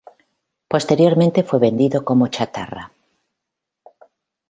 Posteriormente 0.67 1.43
fue 1.43 1.59
vendido 1.59 2.03
como 2.03 2.25
chatarra. 2.27 2.91